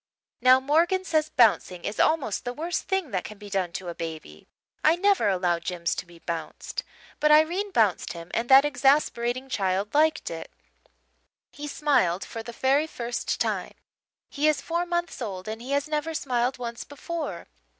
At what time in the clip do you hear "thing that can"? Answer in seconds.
2.87-3.37